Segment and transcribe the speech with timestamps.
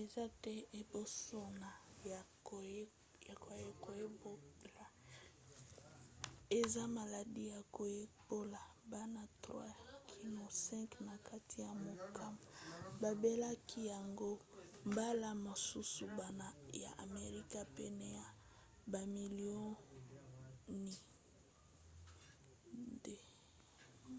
[0.00, 1.70] eza te ebosono
[3.22, 3.32] ya
[3.84, 4.86] koyekola
[6.60, 8.62] eza maladi ya koyekola;
[8.92, 12.46] bana 3 kino 5 na kati ya mokama
[13.02, 14.30] babelaka yango
[14.88, 16.46] mbala mosusu bana
[16.82, 18.26] ya amerika pene ya
[18.92, 19.64] bamilio
[20.90, 20.96] 2